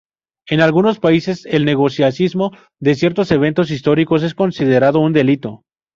En 0.49 0.61
algunos 0.61 0.99
países, 0.99 1.45
el 1.45 1.63
negacionismo 1.63 2.57
de 2.79 2.95
ciertos 2.95 3.29
eventos 3.29 3.69
históricos 3.69 4.23
es 4.23 4.33
considerado 4.33 4.97
un 4.99 5.13
delito. 5.13 5.61